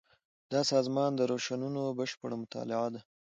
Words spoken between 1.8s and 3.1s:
بشپړه مطالعه ده.